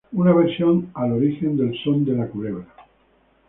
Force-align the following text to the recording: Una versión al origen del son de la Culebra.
Una 0.13 0.33
versión 0.33 0.89
al 0.95 1.11
origen 1.11 1.57
del 1.57 1.77
son 1.83 2.03
de 2.05 2.13
la 2.13 2.25
Culebra. 2.25 2.65